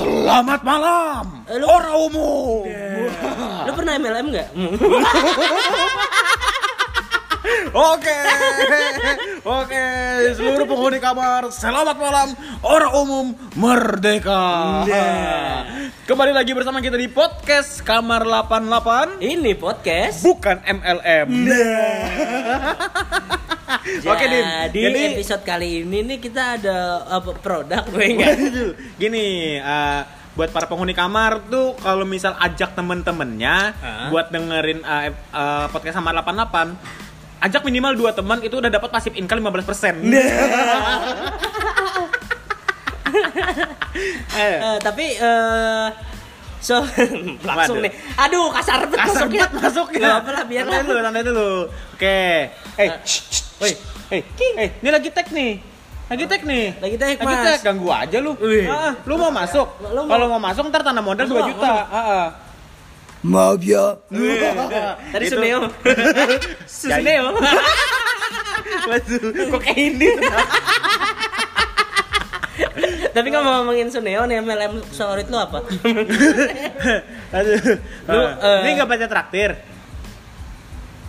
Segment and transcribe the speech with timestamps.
[0.00, 2.64] Selamat malam, Eh, lu- orang umum.
[3.68, 4.48] Lu pernah MLM nggak?
[7.70, 8.18] Oke,
[9.44, 9.84] oke,
[10.34, 12.28] seluruh penghuni kamar, selamat malam,
[12.62, 14.84] orang umum merdeka.
[16.10, 20.20] Kembali lagi bersama kita di podcast Kamar 88, Ini podcast.
[20.20, 21.28] bukan MLM.
[24.10, 24.44] Oke, Din.
[24.66, 26.76] Jadi, Jadi episode kali ini nih kita ada
[27.08, 28.34] apa, produk gue enggak?
[28.96, 30.00] Gini, eh,
[30.32, 34.08] buat para penghuni kamar tuh kalau misal ajak temen-temennya Hah?
[34.08, 36.74] buat dengerin eh, eh, podcast Kamar 88,
[37.42, 39.96] ajak minimal dua teman itu udah dapat pasif income 15%.
[44.32, 45.88] Eh, Eh, tapi eh
[46.58, 46.76] so
[47.42, 47.84] langsung Waduh.
[47.84, 47.92] nih.
[48.18, 49.40] Aduh, kasar banget Kasar masuknya.
[49.42, 49.98] banget masuknya.
[49.98, 51.50] Nggak apa lah, biar santai dulu, santai dulu.
[51.90, 52.20] Oke.
[52.76, 53.20] Eh, Eh, shh,
[53.60, 53.72] woi,
[54.10, 54.22] eh,
[54.56, 55.52] eh, ini lagi tag nih.
[56.08, 56.74] Lagi tag nih.
[56.76, 57.44] Lagi tag, Lagi Mas.
[57.46, 58.32] tag, ganggu aja lu.
[58.36, 58.66] Wih.
[58.66, 59.68] Ah, lu mau masuk?
[59.80, 61.68] Lu mau- Kalau mau masuk ntar tanah modal 2 Mau, juta.
[61.68, 61.78] mau.
[61.86, 62.26] Ah, ah.
[63.20, 63.84] Maaf ya.
[65.12, 65.68] Tadi Suneo.
[66.82, 67.26] Suneo.
[68.90, 70.08] Waduh, kok kayak ini?
[73.10, 75.58] Tapi nggak mau ngomongin Suneo nih MLM favorit lu apa?
[77.30, 77.58] Aduh.
[78.06, 79.50] Lu, Ah, eh, ini nggak baca traktir?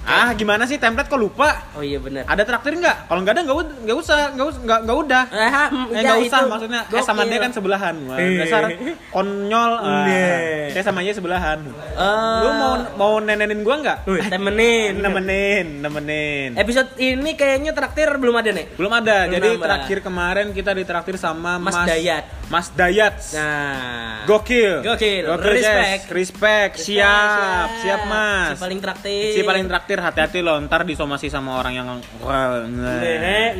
[0.03, 1.61] Ah, gimana sih template kok lupa?
[1.71, 2.25] Oh iya benar.
[2.25, 3.05] Ada traktir nggak?
[3.05, 3.57] Kalau nggak ada nggak
[3.95, 5.23] usah, nggak usah, nggak nggak udah.
[5.25, 7.29] Eh, Eh, udah, nggak usah maksudnya eh sama gokil.
[7.29, 8.37] dia kan sebelahan Wah, Eh.
[8.39, 8.61] dasar
[9.09, 10.05] konyol ah.
[10.07, 10.69] Eh.
[10.71, 14.97] saya sama dia sebelahan Eh, lu mau mau nenenin gua nggak temenin.
[14.97, 18.65] nemenin nemenin Episode ini kayaknya traktir belum ada nih.
[18.73, 19.61] belum ada Belum jadi nambah.
[19.61, 22.23] terakhir kemarin kita ditraktir sama Mas Mas Dayat.
[22.47, 24.25] Mas Dayat Nah.
[24.25, 25.23] gokil Gokil.
[25.25, 26.01] gokil Respect.
[26.01, 26.11] Jess.
[26.11, 29.31] respect siap siap mas Si paling traktir.
[29.31, 31.87] si paling traktir hati-hati lo ntar disomasi sama orang yang
[32.23, 33.01] wah, nah.
[33.01, 33.51] Nek.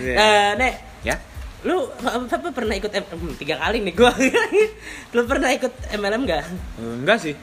[0.00, 0.14] Iya.
[0.16, 1.16] Eh, Nek, ya
[1.62, 4.10] lu apa pernah ikut M- hmm, tiga kali nih gua.
[5.14, 6.42] lu pernah ikut MLM enggak?
[6.78, 7.34] enggak sih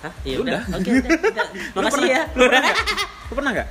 [0.00, 0.12] Hah?
[0.24, 0.60] Iya Udah.
[0.76, 1.12] Oke, udah.
[1.32, 1.46] udah.
[1.76, 2.22] Makasih ya.
[2.32, 2.76] lu pernah nggak
[3.28, 3.68] lu pernah nggak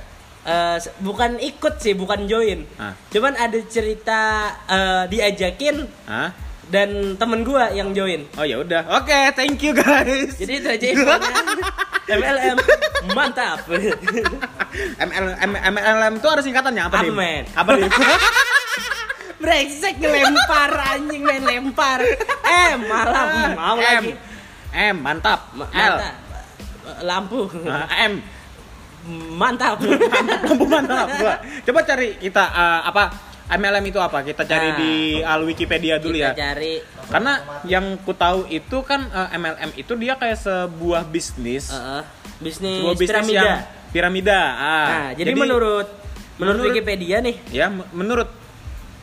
[0.80, 2.64] se- bukan ikut sih, bukan join.
[2.80, 2.96] Ah.
[3.12, 4.20] Cuman ada cerita
[4.66, 6.32] eh, diajakin Hah?
[6.70, 8.24] Dan temen gua yang join.
[8.38, 8.86] Oh ya udah.
[9.02, 10.38] Oke, thank you guys.
[10.38, 10.86] Jadi itu aja.
[12.10, 12.56] MLM
[13.18, 13.66] mantap.
[14.98, 17.12] ML, M, MLM itu ada singkatannya apa nih?
[17.12, 17.42] men?
[17.54, 17.90] Apa nih?
[19.42, 22.00] Brengsek ngelempar anjing main lempar.
[22.44, 23.26] Eh, malam
[23.56, 23.82] mau M.
[23.82, 24.12] lagi.
[24.70, 25.50] M mantap.
[25.56, 25.94] Ma- L.
[27.02, 27.48] Lampu.
[27.64, 28.20] Ah, M.
[29.32, 29.80] Mantap.
[29.80, 31.08] Mantap, lampu mantap.
[31.16, 31.34] Gua.
[31.64, 34.20] Coba cari kita eh, apa MLM itu apa?
[34.20, 34.76] Kita cari Nah.
[34.76, 36.32] di al Wikipedia dulu Kita ya.
[36.32, 37.32] cari Karena
[37.64, 42.02] yang ku tahu itu kan eh, MLM itu dia kayak sebuah bisnis, eh,
[42.38, 43.42] bisnis, sebuah bisnis piramida.
[43.42, 43.58] yang
[43.90, 44.40] piramida.
[44.52, 45.88] Ah, Nah, jadi, menurut
[46.38, 48.28] menurut menurut- Wikipedia nih, ya menurut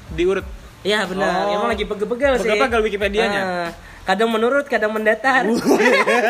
[0.09, 0.45] diurut
[0.81, 1.53] ya benar, Oh.
[1.53, 2.47] emang lagi pegel-pegel sih.
[2.47, 3.41] Pegel-pegel Wikipedianya.
[3.43, 3.69] Ah,
[4.07, 5.43] kadang menurut, kadang mendatar.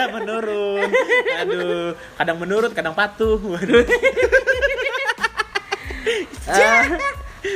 [0.10, 0.90] menurun.
[1.38, 3.38] Aduh, kadang menurut, kadang patuh.
[3.38, 3.86] Waduh.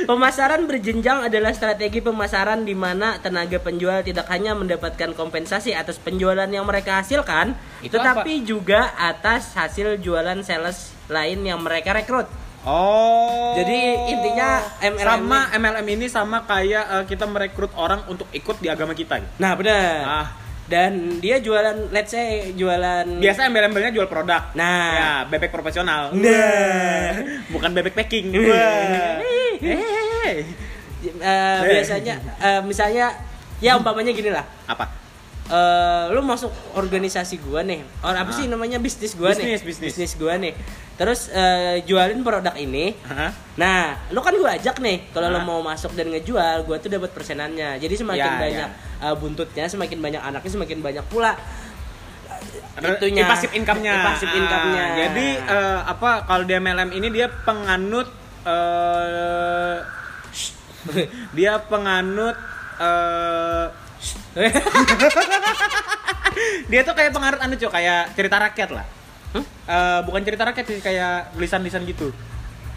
[0.08, 6.46] Pemasaran berjenjang adalah strategi pemasaran di mana tenaga penjual tidak hanya mendapatkan kompensasi atas penjualan
[6.46, 12.30] yang mereka hasilkan, Itu tetapi juga atas hasil jualan sales lain yang mereka rekrut.
[12.62, 13.58] Oh.
[13.58, 13.78] Jadi
[14.14, 18.94] intinya MLM sama MLM ini sama kayak eh, kita merekrut orang untuk ikut di agama
[18.94, 19.18] kita.
[19.18, 19.34] gitu.
[19.42, 19.94] Nah, benar.
[20.06, 20.26] Ah,
[20.72, 23.04] Dan dia jualan, let's say jualan.
[23.20, 24.56] biasa MLM-nya jual produk.
[24.56, 24.88] Nah.
[24.90, 26.16] Ya, bebek profesional.
[26.16, 27.12] Nah.
[27.52, 28.32] Bukan bebek packing.
[28.32, 29.20] Wah.
[29.60, 30.40] Eh.
[31.02, 33.12] Eh, biasanya, eh, misalnya,
[33.58, 34.48] ya umpamanya gini lah.
[34.64, 35.04] Apa?
[35.42, 38.32] eh lu masuk organisasi gua nih or apa Ah.
[38.32, 40.12] sih namanya bisnis gua nih Bisnis, bisnis.
[40.14, 40.54] gua nih
[40.94, 43.34] terus eh, jualin produk ini Hah?
[43.52, 45.44] nah lu kan gua ajak nih kalau lu Ah.
[45.44, 48.68] mau masuk dan ngejual gua tuh dapat persenannya jadi semakin Ya, banyak
[49.02, 51.34] eh, buntutnya semakin banyak anaknya semakin banyak pula
[52.72, 53.92] itunya Pasif income-nya.
[54.02, 58.08] pasif income-nya Ah, Jadi eh, apa kalau di MLM ini dia penganut
[58.42, 59.76] eh
[61.36, 62.34] dia penganut
[66.66, 68.86] dia tuh kayak penganut anu cuy kayak cerita rakyat lah.
[69.32, 69.44] Hmm?
[69.44, 72.10] Eh, bukan cerita rakyat sih kayak lisan-lisan gitu.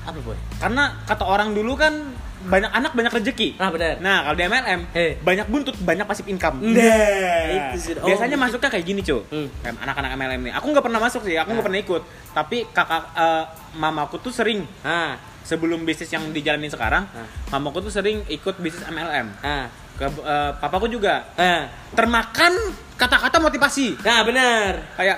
[0.05, 2.13] apa boy Karena kata orang dulu kan
[2.45, 3.57] banyak anak banyak rezeki.
[3.57, 5.11] ah benar Nah, kalau di MLM Eh.
[5.19, 6.61] banyak buntut, banyak pasif income.
[6.61, 7.41] Nah,
[7.73, 8.07] itu sudah- oh.
[8.07, 9.21] Biasanya masuknya kayak gini, cuy.
[9.25, 9.47] Hmm.
[9.63, 10.53] Anak-anak MLM nih.
[10.53, 11.67] Aku nggak pernah masuk sih, aku nggak Nah.
[11.67, 12.01] pernah ikut.
[12.31, 13.43] Tapi kakak eh,
[13.75, 17.27] mamaku tuh sering ah sebelum bisnis yang dijalanin sekarang, Nah.
[17.51, 19.27] mamaku tuh sering ikut bisnis MLM.
[19.41, 19.65] ah
[19.95, 22.51] Ke eh, papaku juga ah termakan
[22.93, 23.95] kata-kata motivasi.
[24.01, 25.17] nah benar Kayak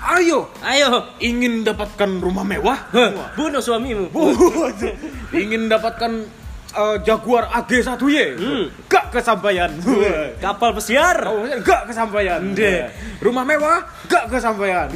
[0.00, 0.86] ayo ayo
[1.18, 4.08] ingin dapatkan rumah mewah, Huh, bunuh suamimu
[5.42, 6.24] ingin dapatkan
[6.70, 8.16] eh, Jaguar AG1Y.
[8.36, 8.64] Hmm.
[8.86, 9.70] Gak kesampaian.
[10.38, 11.18] Kapal pesiar.
[11.26, 12.38] Oh, gak kesampaian.
[12.54, 12.86] Deh.
[13.18, 14.86] Rumah mewah gak kesampaian.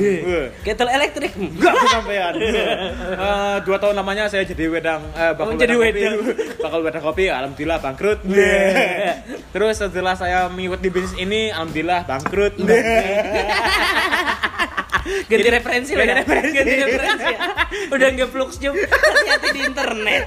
[0.62, 1.34] Kettle elektrik.
[1.58, 2.30] Gak kesampaian.
[2.34, 6.34] Eh, dua tahun lamanya saya jadi wedang eh, bakal Oh, jadi wedang kopi.
[6.64, 8.18] bakal wedang kopi alhamdulillah bangkrut.
[9.50, 12.54] Terus setelah saya mengikuti bisnis ini alhamdulillah bangkrut.
[15.04, 16.14] Ganti referensi lah ya.
[16.24, 17.24] Ganti referensi.
[17.28, 17.38] ya.
[17.88, 18.74] Udah nggak flux jump.
[18.74, 20.22] Hati-hati di internet.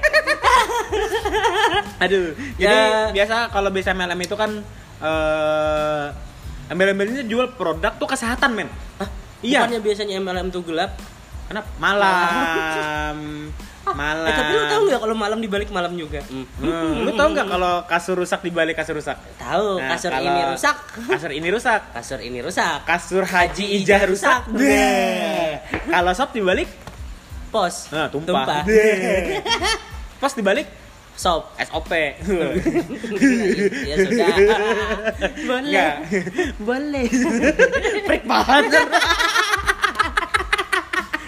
[2.04, 2.32] Aduh.
[2.54, 3.10] Jadi Ya.
[3.10, 4.50] biasa kalau bisa MLM itu kan
[4.98, 6.04] eh
[6.68, 8.68] MLM ini jual produk tuh kesehatan, men.
[9.40, 9.64] Iya.
[9.64, 10.94] Bukannya biasanya MLM tuh gelap.
[11.48, 11.68] Kenapa?
[11.78, 13.16] Malam.
[13.88, 14.28] Malam.
[14.28, 16.20] Eh, tapi lu tahu nggak kalau malam dibalik malam juga?
[16.28, 16.44] Hmm,
[17.04, 19.16] lu tahu nggak kalau kasur rusak dibalik kasur rusak?
[19.40, 20.76] Tahu, Nah, kasur ini rusak.
[21.08, 21.80] Kasur ini rusak.
[21.94, 22.78] Kasur ini rusak.
[22.84, 24.40] Kasur Haji Ijah rusak.
[25.94, 26.68] Kalau sop dibalik,
[27.48, 27.88] Pos.
[27.88, 28.44] nah, tumpah.
[28.44, 28.62] Tumpah.
[30.20, 30.68] Pas dibalik
[31.18, 31.50] Sop.
[31.58, 31.90] SOP.
[33.90, 34.28] ya sudah.
[35.50, 35.66] Boleh.
[35.66, 35.94] Nggak.
[36.62, 37.06] Boleh.
[38.06, 38.86] Freak banget.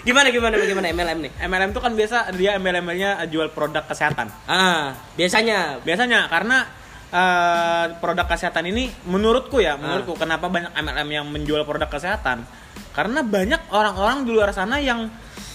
[0.01, 1.31] Gimana gimana gimana MLM nih?
[1.45, 4.33] MLM itu kan biasa dia MLM-nya jual produk kesehatan.
[4.49, 6.65] Ah, biasanya Biasanya karena
[7.13, 9.63] eh, produk kesehatan ini menurutku Ah.
[9.63, 12.41] ya, menurutku kenapa banyak MLM yang menjual produk kesehatan?
[12.91, 15.05] Karena banyak orang-orang di luar sana yang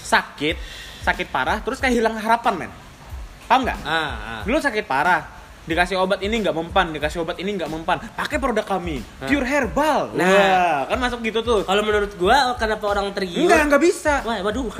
[0.07, 0.55] sakit,
[1.03, 2.71] sakit parah terus kayak hilang harapan, men.
[3.51, 3.79] Paham nggak?
[3.83, 4.41] ah, ah.
[4.47, 5.27] Lu sakit parah,
[5.67, 9.27] dikasih obat ini nggak mempan, dikasih obat ini nggak mempan, pakai produk kami, Ah.
[9.27, 10.15] pure herbal.
[10.15, 10.23] Nah.
[10.25, 11.61] Wah, kan masuk gitu tuh.
[11.61, 13.43] Kalau menurut gua kenapa orang tergiur?
[13.43, 14.23] Enggak, nggak bisa.
[14.23, 14.71] Wah, waduh.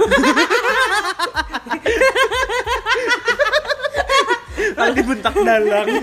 [4.77, 5.87] Kalau dibentak dalang.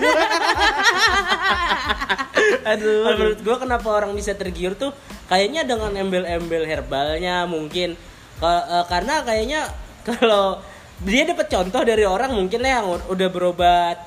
[2.65, 3.01] Aduh.
[3.03, 4.91] Kalau menurut gua kenapa orang bisa tergiur tuh
[5.25, 7.97] kayaknya dengan embel-embel herbalnya mungkin
[8.37, 9.61] Ka- eh, karena kayaknya
[10.07, 10.59] kalau
[11.01, 13.97] dia dapat contoh dari orang mungkin lah yang udah berobat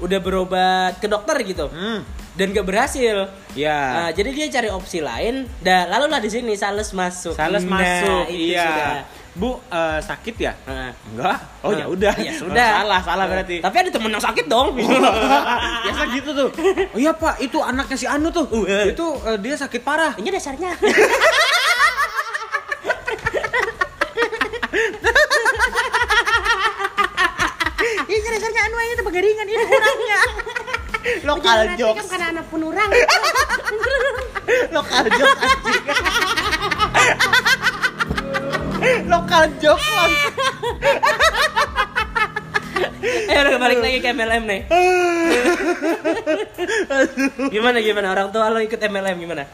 [0.00, 2.00] udah berobat ke dokter gitu Hmm.
[2.32, 3.28] dan gak berhasil.
[3.52, 3.78] Ya.
[3.98, 5.44] Nah, jadi dia cari opsi lain.
[5.58, 7.32] Dan lalu lah di sini sales masuk.
[7.32, 8.22] Sales Nah, masuk.
[8.26, 8.64] itu Iya.
[8.64, 8.92] sudah.
[9.30, 10.52] Bu, eh, sakit ya?
[10.64, 10.90] Nah.
[11.06, 11.38] Enggak.
[11.60, 12.14] Oh ya Nah, udah.
[12.16, 12.68] Ya sudah.
[12.72, 13.56] Oh, salah, salah berarti.
[13.58, 14.74] Tapi ada temen yang sakit dong.
[15.84, 16.48] Biasa gitu tuh.
[16.90, 18.46] Oh iya Pak, itu anaknya si Anu tuh.
[18.48, 18.66] Uh.
[18.88, 20.16] Itu eh, dia sakit parah.
[20.16, 20.74] Ini dasarnya.
[28.50, 30.20] Ini dasarnya anu aja pegeringan ini kurangnya.
[31.30, 32.02] Lokal jokes.
[32.02, 32.90] Kan karena anak penurang.
[34.74, 35.84] Lokal jokes anjing.
[39.06, 40.12] Lokal jokes lang.
[43.06, 44.60] Eh udah balik lagi ke MLM nih.
[47.54, 49.46] gimana gimana orang tua lo ikut MLM gimana?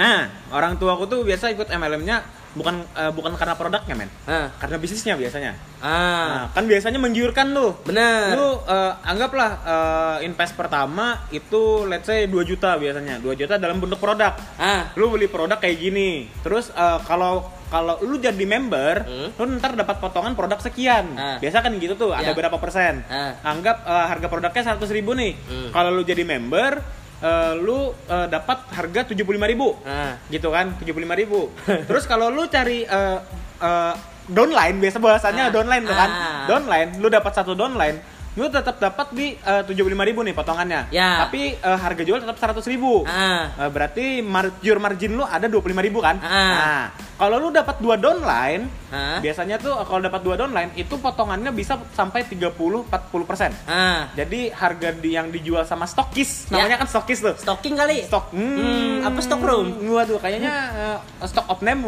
[0.00, 4.10] Nah, orang tua aku tuh biasa ikut MLM-nya bukan eh, bukan karena produknya, men.
[4.24, 5.52] Ah, Karena bisnisnya biasanya.
[5.78, 5.88] ah,
[6.28, 7.76] Nah, kan biasanya menggiurkan tuh.
[7.82, 8.32] bener.
[8.32, 13.18] Lu eh, anggaplah eh, invest pertama itu let's say 2 juta biasanya.
[13.18, 14.32] 2 juta dalam bentuk produk.
[14.54, 16.28] Ah, Lu beli produk kayak gini.
[16.40, 19.28] Terus eh, kalau kalau lu jadi member, Hmm.
[19.30, 21.12] lu ntar dapat potongan produk sekian.
[21.14, 21.36] Ah.
[21.36, 22.32] Biasa kan gitu tuh, ada Ya.
[22.32, 23.04] berapa persen.
[23.06, 23.36] Ah.
[23.44, 25.36] Anggap eh, harga produknya 100 ribu nih.
[25.36, 25.68] Hmm.
[25.68, 26.80] Kalau lu jadi member,
[27.20, 29.74] eh, lu eh, dapat harga 75 ribu.
[29.82, 31.40] ah, Gitu kan, 75 ribu.
[31.88, 33.18] Terus kalau lu cari eh,
[33.58, 33.94] eh,
[34.26, 35.52] downline, biasa bahasanya Ah.
[35.52, 36.10] downline tuh kan.
[36.10, 36.44] Ah.
[36.46, 37.96] Downline, lu dapat satu downline,
[38.38, 40.80] lu tetap dapat di eh, 75 ribu nih potongannya.
[40.88, 41.26] Ya.
[41.26, 43.02] Tapi eh, harga jual tetap 100 ribu.
[43.02, 46.16] ah, Eh, berarti mar pure margin lu ada 25 ribu kan?
[46.20, 46.30] Ah.
[46.30, 46.82] Nah,
[47.18, 51.74] kalau lu dapat dua downline, ah, biasanya tuh kalau dapat dua downline itu potongannya bisa
[51.90, 52.54] sampai 30
[52.86, 52.86] 40
[53.24, 53.50] persen.
[53.66, 54.06] ah.
[54.14, 56.62] Jadi harga di, yang dijual sama stokis, Ya.
[56.62, 57.34] namanya kan stokis tuh.
[57.34, 58.06] Stocking kali.
[58.06, 59.66] Stok, Hmm, apa stock room?
[59.84, 60.54] Waduh, kayaknya
[60.94, 61.82] eh, stock of name.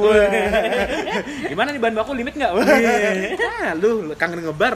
[1.46, 2.50] Gimana nih bahan baku limit nggak?
[2.50, 2.66] Wah.
[3.60, 4.72] Ah, lu, lu kangen ngebar.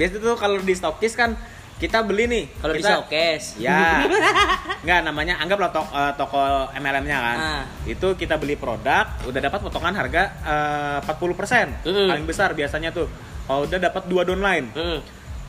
[0.00, 1.36] Biasa tuh kalau di stokis kan
[1.80, 2.44] kita beli nih.
[2.60, 3.56] Kalau di showcase.
[3.56, 4.04] Ya.
[4.84, 6.40] Enggak namanya anggaplah toko, eh, toko
[6.76, 7.36] MLM-nya kan.
[7.40, 7.64] Ah.
[7.88, 11.88] Itu kita beli produk udah dapat potongan harga eh, 40%.
[11.88, 12.08] Mm.
[12.12, 13.08] Paling besar biasanya tuh.
[13.48, 14.68] Kalau udah dapat dua downline.
[14.76, 15.00] Hmm,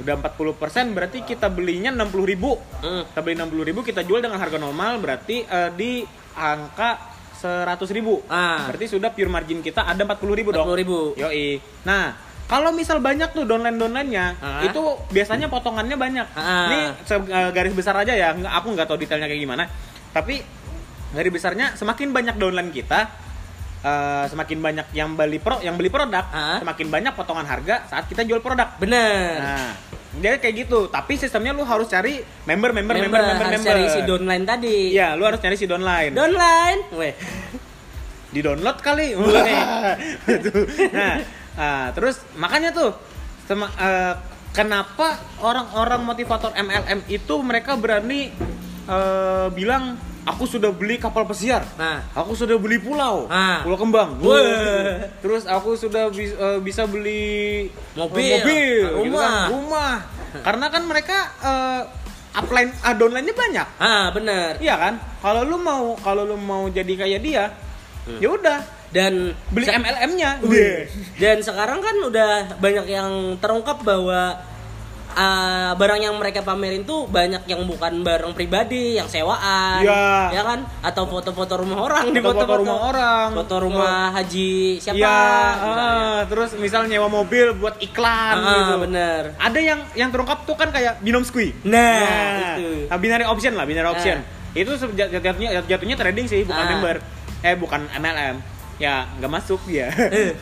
[0.02, 2.58] Udah 40% berarti kita belinya 60.000 ribu.
[2.58, 3.14] hmm.
[3.14, 6.02] Kita beli 60.000 ribu kita jual dengan harga normal berarti eh, di
[6.34, 8.24] angka 100.000 ribu.
[8.26, 8.66] Ah.
[8.72, 10.66] Berarti sudah pure margin kita ada 40.000 ribu dong.
[10.66, 11.22] 40.000.
[11.22, 11.48] Yoi.
[11.86, 14.60] Nah, kalau misal banyak tuh downline-downline-nya, Ah.
[14.60, 16.28] itu biasanya potongannya banyak.
[16.36, 16.68] Ah.
[16.68, 16.78] Ini
[17.32, 19.72] eh, garis besar aja ya, aku nggak tahu detailnya kayak gimana.
[20.12, 20.44] Tapi
[21.16, 23.08] garis besarnya semakin banyak downline kita,
[23.82, 26.60] eh, semakin banyak yang beli pro, yang beli produk, Ah.
[26.60, 28.76] semakin banyak potongan harga saat kita jual produk.
[28.76, 29.40] Bener.
[29.40, 29.72] Nah,
[30.20, 30.92] dia kayak gitu.
[30.92, 33.72] Tapi sistemnya lu harus cari member, member, member, member, member, harus member.
[33.72, 34.78] cari si downline tadi.
[34.92, 36.12] Iya, lu harus cari si downline.
[36.12, 36.80] Downline.
[37.00, 37.16] Weh.
[38.28, 39.12] di download kali.
[40.92, 41.16] Nah,
[41.54, 42.92] ah, terus makanya tuh
[43.44, 44.14] Sema- eh,
[44.52, 48.32] kenapa orang-orang motivator MLM itu mereka berani
[48.84, 51.66] eh, bilang aku sudah beli kapal pesiar.
[51.76, 52.06] Nah.
[52.14, 53.62] Aku sudah beli pulau, Nah.
[53.62, 54.22] pulau kembang.
[54.22, 55.10] Wah.
[55.18, 59.22] Terus aku sudah bis- eh, bisa beli Mobil, mobil gitu rumah.
[59.22, 59.96] kan, rumah.
[60.42, 61.82] Karena kan mereka eh,
[62.34, 63.68] upline, ah, downline-nya banyak.
[63.78, 64.56] Ah, bener.
[64.58, 64.94] Iya kan?
[65.20, 67.46] Kalau lu mau kalau lu mau jadi kayak dia,
[68.16, 68.60] ya udah
[68.92, 69.14] Dan
[69.48, 70.44] beli MLM-nya.
[71.16, 74.36] Dan sekarang kan udah banyak yang terungkap bahwa
[75.12, 80.32] ah, barang yang mereka pamerin tuh banyak yang bukan barang pribadi, yang sewaan, Iya.
[80.32, 80.60] ya kan?
[80.82, 83.28] Atau foto-foto rumah orang di Foto-foto rumah orang.
[83.34, 84.96] foto rumah haji siapa?
[84.96, 85.20] Iya,
[85.54, 85.84] misalnya.
[85.84, 88.76] ah, terus misal nyewa mobil buat iklan Ah, gitu.
[88.82, 89.22] bener.
[89.36, 91.52] Ada yang yang terungkap tuh kan kayak binom squee.
[91.64, 92.88] Nah, itu.
[92.88, 93.94] Nah, binary option lah, binary Nah.
[93.94, 94.18] option.
[94.52, 96.70] Itu se- jat- jatuhnya jatuhnya trading sih, bukan Ah.
[96.70, 96.96] member.
[97.42, 98.40] Eh, bukan MLM.
[98.82, 99.88] Ya, nggak masuk dia.
[99.94, 100.34] Eh.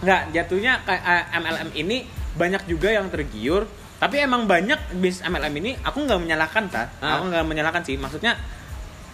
[0.00, 1.96] Nggak, jatuhnya kayak eh, MLM ini
[2.32, 3.66] banyak juga yang tergiur.
[3.98, 6.90] Tapi emang banyak bis MLM ini aku nggak menyalahkan, ta.
[6.98, 7.18] Ah.
[7.18, 7.94] Aku nggak menyalahkan sih.
[7.94, 8.34] Maksudnya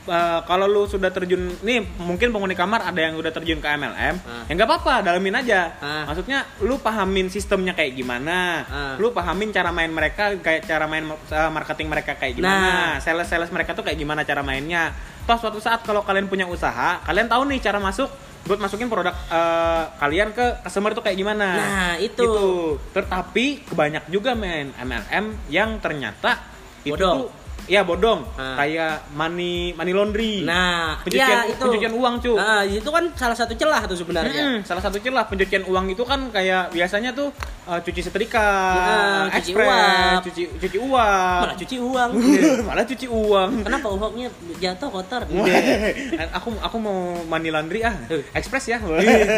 [0.07, 4.17] eh, kalau lu sudah terjun nih mungkin penghuni kamar ada yang udah terjun ke MLM
[4.25, 4.49] Ah.
[4.49, 6.09] ya nggak apa-apa dalamin aja Ah.
[6.09, 8.95] maksudnya lu pahamin sistemnya kayak gimana Ah.
[8.97, 11.19] lu pahamin cara main mereka kayak cara main uh,
[11.53, 12.41] marketing mereka kayak Nah.
[12.41, 14.97] gimana sales sales mereka tuh kayak gimana cara mainnya
[15.29, 18.09] toh suatu saat kalau kalian punya usaha kalian tahu nih cara masuk
[18.49, 22.17] buat masukin produk uh, kalian ke customer tuh kayak gimana Nah, itu.
[22.19, 22.49] Gitu.
[22.91, 26.41] tetapi kebanyak juga men MLM yang ternyata
[26.83, 27.17] itu Bodong.
[27.21, 27.29] tuh
[27.69, 28.57] ya bodong Ah.
[28.57, 31.61] kayak money money laundry Nah, pencucian, ya itu.
[31.61, 34.43] pencucian uang cu Nah, itu kan salah satu celah tuh sebenarnya.
[34.43, 37.29] Mm-mm, salah satu celah pencucian uang itu kan kayak biasanya tuh
[37.65, 40.21] uh, cuci setrika, Nah, cuci ekspres, uap.
[40.25, 42.11] cuci cuci uang, Malah cuci uang.
[42.69, 43.51] malah cuci uang.
[43.61, 45.23] Kenapa uangnya jatuh kotor?
[45.29, 45.47] Wah,
[46.39, 47.93] aku aku mau money laundry ah,
[48.33, 48.81] ekspres ya,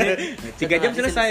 [0.60, 1.28] tiga jam selesai.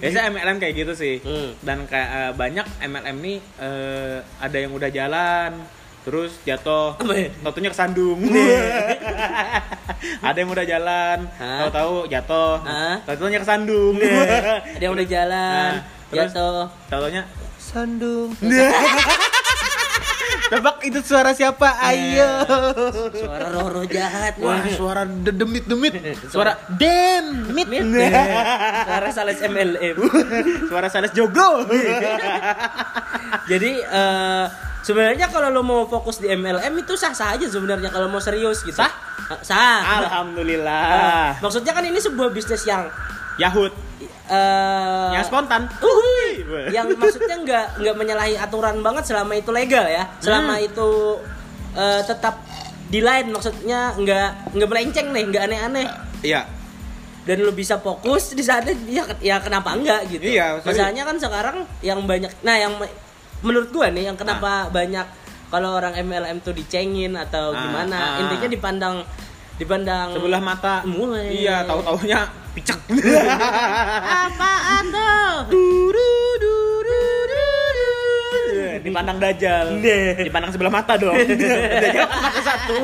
[0.00, 1.52] Biasa MLM kayak gitu sih, Hmm.
[1.60, 5.24] dan kayak uh, banyak MLM nih uh, ada yang udah jalan,
[6.06, 7.28] terus jatuh, Apa ya?
[7.68, 8.18] kesandung.
[10.26, 12.96] ada yang udah jalan, tahu-tahu jatuh, Hah?
[13.02, 13.94] tahunya kesandung.
[14.76, 16.70] Ada yang udah jalan, Nah, terus- jatuh.
[16.86, 17.22] Tahunya
[17.58, 18.30] Sandung.
[20.46, 21.66] Tebak itu suara siapa?
[21.82, 22.30] Ayo.
[23.10, 24.38] Suara Roro jahat.
[24.38, 24.74] Wah, nih.
[24.78, 25.94] suara dedemit demit.
[26.32, 27.66] Suara dem mit.
[27.66, 27.82] Mit.
[28.86, 29.96] Suara sales MLM.
[30.70, 31.66] Suara sales jogo.
[33.50, 34.44] Jadi eh,
[34.82, 38.78] sebenarnya kalau lo mau fokus di MLM itu sah-sah aja sebenarnya kalau mau serius gitu.
[38.78, 38.92] Sah?
[39.34, 40.06] Eh, Sah.
[40.06, 41.42] Alhamdulillah.
[41.42, 42.86] Maksudnya kan ini sebuah bisnis yang
[43.36, 43.74] Yahut.
[44.30, 45.66] eh Yang spontan.
[45.82, 46.15] Uhuy.
[46.68, 50.66] Yang maksudnya nggak nggak menyalahi aturan banget selama itu legal ya selama Hmm.
[50.66, 50.88] itu
[51.72, 52.40] eh, tetap
[52.86, 55.86] di line maksudnya nggak nggak melenceng nih nggak aneh-aneh
[56.20, 56.42] Iya.
[57.22, 61.56] dan lu bisa fokus di sana ya, ya kenapa enggak gitu Iya, masalahnya kan sekarang
[61.80, 62.94] yang banyak nah yang me-
[63.38, 65.04] menurut gua nih yang kenapa banyak
[65.46, 68.18] kalau orang MLM tuh dicengin atau Ah, gimana ah.
[68.18, 68.96] intinya dipandang
[69.56, 70.84] dipandang Sebelah mata.
[70.84, 71.32] Mulai.
[71.34, 72.76] Iya, tahu-taunya picek.
[74.20, 75.48] apaan tuh
[78.86, 79.66] Dipandang dajal.
[80.18, 81.14] Dipandang sebelah mata dong.
[81.82, 82.76] dajal kan mata satu.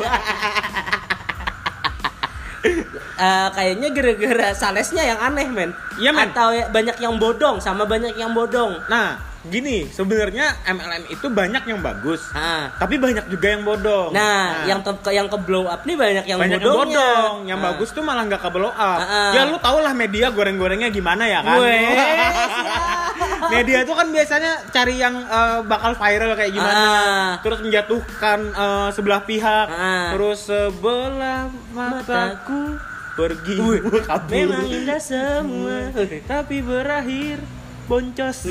[3.12, 6.30] Eh, kayaknya gara-gara salesnya yang aneh men Iya, men.
[6.30, 11.62] atau ya, banyak yang bodong sama banyak yang bodong Nah, gini, sebenarnya MLM itu banyak
[11.64, 12.18] yang bagus.
[12.32, 14.10] nah, Tapi banyak juga yang bodong.
[14.10, 17.58] nah, yang ke yang ke blow up nih banyak yang banyak yang bodongnya bodong, yang
[17.58, 17.66] Nah.
[17.70, 18.98] bagus tuh malah nggak ke blow up.
[18.98, 19.30] Ah, ah.
[19.34, 21.58] Ya lu tau lah media goreng-gorengnya gimana ya kan?
[21.58, 21.78] Weh,
[23.48, 27.30] media tuh kan biasanya cari yang eh, bakal viral kayak gimana, Ah.
[27.40, 30.10] terus menjatuhkan eh, sebelah pihak, Ah.
[30.12, 32.78] terus sebelah mataku
[33.12, 33.56] pergi.
[34.02, 35.90] Kabur, memang indah semua.
[36.22, 37.42] Tapi berakhir
[37.84, 38.46] boncos.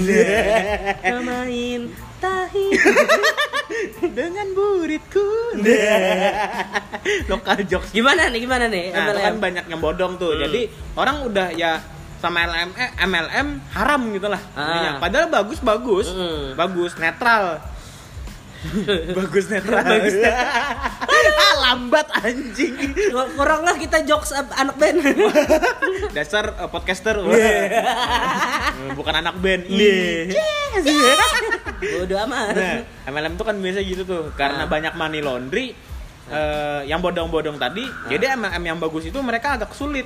[1.02, 1.82] Main
[2.20, 2.68] tahi
[4.18, 5.58] dengan buritku.
[7.30, 7.90] Lokal jokes.
[7.90, 8.40] gimana nih?
[8.40, 8.94] Gimana nih?
[8.94, 10.38] Nah, itu kan banyak yang bodong tuh.
[10.38, 10.42] Hmm.
[10.46, 10.62] Jadi
[10.94, 11.82] orang udah ya
[12.22, 14.42] sama MLM eh, MLM haram gitu lah.
[14.54, 14.62] Ah.
[14.62, 14.92] intinya.
[15.02, 16.08] Padahal bagus bagus.
[16.14, 16.54] Hmm.
[16.54, 17.58] Bagus netral.
[19.18, 19.82] bagus netral.
[21.42, 22.78] ah, lambat anjing.
[23.34, 25.02] kurang lah kita jokes eh, anak band
[26.14, 27.18] Dasar eh, podcaster.
[27.26, 29.66] Eh, Bukan anak band.
[29.66, 30.30] Iya.
[30.30, 30.86] Yes.
[31.82, 34.30] bodo amat Nah, MLM tuh kan biasa gitu tuh.
[34.38, 34.70] Karena Ah.
[34.70, 35.74] banyak money laundry
[36.30, 37.82] eh, yang bodong-bodong tadi.
[37.82, 38.14] Ah.
[38.14, 40.06] Jadi MLM yang bagus itu mereka agak sulit.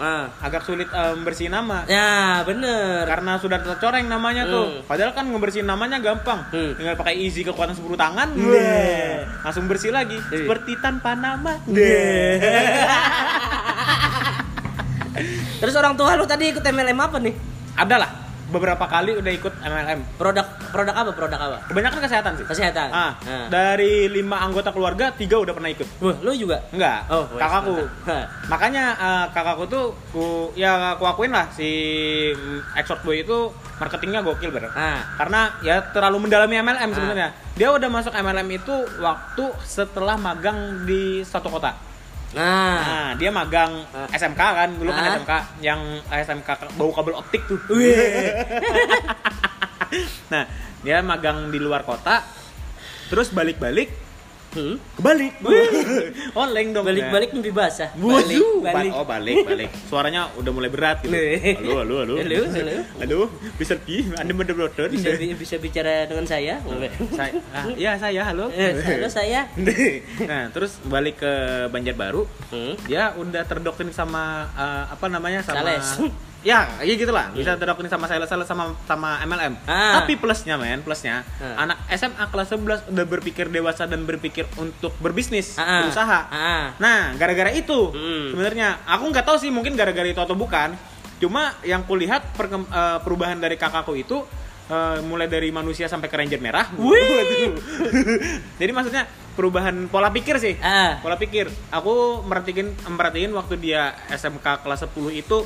[0.00, 0.32] Nah.
[0.40, 1.84] Agak sulit membersihin nama.
[1.84, 4.80] ya bener karena sudah tercoreng namanya tuh.
[4.80, 4.88] Hmm.
[4.88, 6.40] Padahal kan ngebersihin namanya gampang.
[6.48, 6.72] Hmm.
[6.74, 10.16] Tinggal pakai easy kekuatan 10 tangan, weh, langsung bersih lagi.
[10.16, 10.48] Hmm.
[10.48, 11.60] Seperti tanpa nama.
[15.60, 17.34] Terus orang tua lu tadi ikut MLM apa nih?
[17.76, 18.19] Ada lah.
[18.50, 20.00] Beberapa kali udah ikut MLM.
[20.18, 21.10] Produk produk apa?
[21.14, 21.56] Produk apa?
[21.70, 22.44] Kebanyakan kesehatan sih.
[22.44, 22.88] Kesehatan.
[22.90, 23.46] Ah, Ah.
[23.46, 25.86] dari lima anggota keluarga tiga udah pernah ikut.
[26.02, 26.58] Wah, lu juga?
[26.70, 27.78] Enggak, Oh, kakakku.
[28.46, 31.70] Makanya eh, kakakku tuh ku ya aku akuin lah si
[32.30, 34.74] mm, Exort Boy itu marketingnya gokil bener.
[34.74, 35.00] Ah.
[35.16, 37.28] Karena ya terlalu mendalami MLM sebenarnya.
[37.54, 41.72] Dia udah masuk MLM itu waktu setelah magang di satu kota.
[42.30, 42.78] Nah.
[42.78, 44.06] Nah, dia magang Ah.
[44.14, 45.10] SMK kan, dulu kan Ah.
[45.18, 45.32] SMK
[45.66, 47.58] yang SMK bau kabel optik tuh.
[50.32, 50.46] nah,
[50.86, 52.22] dia magang di luar kota,
[53.10, 53.90] terus balik-balik,
[54.50, 54.82] Hmm?
[54.98, 55.32] kebalik.
[56.42, 56.82] Oleng dong.
[56.82, 57.94] Balik-balik mimpi basah.
[57.94, 59.70] Balik, Ba- oh balik, balik.
[59.90, 61.14] Suaranya udah mulai berat gitu.
[61.14, 62.14] Halo, halo, halo.
[62.18, 62.74] Halo, halo.
[62.98, 63.18] Halo,
[63.54, 66.58] bisa Pi, Anda mendengar Bisa bi- bisa bicara dengan saya?
[67.14, 68.50] Saya, ah, iya saya, halo.
[68.50, 69.46] Eh, halo saya.
[70.30, 71.32] nah, terus balik ke
[71.70, 72.74] Banjarbaru, Hmm?
[72.90, 76.10] dia udah terdoktrin sama eh, apa namanya sama Sales.
[76.40, 80.00] Ya iya gitulah bisa terdoktrin sama sales sales sama sama MLM Ah.
[80.00, 81.60] tapi plusnya men plusnya Ah.
[81.60, 85.80] anak SMA kelas 11 udah berpikir dewasa dan berpikir untuk berbisnis Ah, ah.
[85.84, 86.64] berusaha Ah.
[86.76, 88.32] nah gara-gara itu Hmm.
[88.32, 90.72] sebenarnya aku nggak tahu sih mungkin gara-gara itu atau bukan
[91.18, 94.24] cuma yang kulihat perkem- eh, perubahan dari kakakku itu
[94.66, 96.64] eh, mulai dari manusia sampai ke ranger merah
[98.56, 100.98] jadi maksudnya perubahan pola pikir sih Ah.
[100.98, 105.38] pola pikir aku merhatiin merhatiin waktu dia SMK kelas 10 itu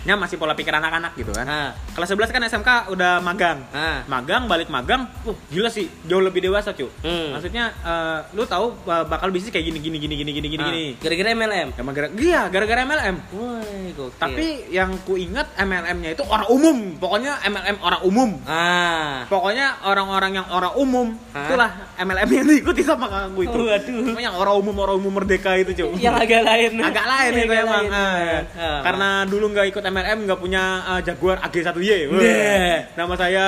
[0.00, 1.70] nya masih pola pikir anak-anak gitu kan Ah.
[1.90, 4.02] kelas 11 kan SMK udah magang Ah.
[4.04, 7.32] magang balik magang uh gila sih jauh lebih dewasa cuy Hmm.
[7.32, 10.68] maksudnya eh, lu tahu eh, bakal bisnis kayak gini gini gini gini gini gini Ah,
[10.68, 11.68] gini Gara-gara MLM.
[11.74, 14.18] Emang gara iya gara-gara MLM Woi, gokil.
[14.18, 19.24] tapi yang ku ingat MLM-nya itu orang umum pokoknya MLM orang umum ah.
[19.26, 21.44] Pokoknya orang-orang yang orang umum Hah?
[21.44, 23.58] itulah MLM yang diikuti sama kakakku itu.
[23.60, 24.16] Waduh.
[24.16, 25.98] Yang orang umum orang umum merdeka itu cuy.
[25.98, 26.72] Yang agak lain.
[26.80, 27.84] agak lain itu Agak emang.
[27.84, 27.92] lain.
[27.92, 28.40] Ah, ya.
[28.80, 32.12] Karena dulu nggak ikut MLM nggak punya ah, Jaguar AG1Y.
[32.12, 32.20] Wah.
[32.20, 32.76] Nah.
[32.94, 33.44] Nama saya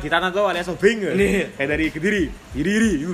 [0.00, 1.04] Gitananto alias Sobing.
[1.56, 2.24] Kayak dari Kediri.
[2.56, 2.92] Iri-iri.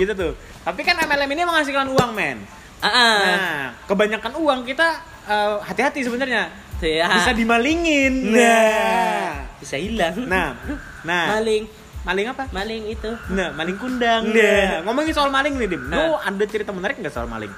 [0.00, 0.32] gitu tuh.
[0.64, 2.38] Tapi kan MLM ini menghasilkan uang, men.
[2.80, 3.18] Ah, ah.
[3.20, 4.88] Nah, kebanyakan uang kita
[5.28, 6.48] eh, hati-hati sebenarnya.
[6.80, 7.12] Ya.
[7.12, 8.32] Bisa dimalingin.
[8.32, 9.52] Nah.
[9.60, 10.16] Bisa hilang.
[10.24, 10.56] Nah,
[11.04, 11.68] nah, Maling.
[12.08, 12.48] maling apa?
[12.48, 13.12] Maling itu.
[13.36, 14.32] Nah, maling kundang.
[14.32, 14.80] Nah.
[14.80, 15.92] Nah, ngomongin soal maling nih, Dim.
[15.92, 16.24] Lu Nah.
[16.24, 17.52] ada cerita menarik nggak soal maling?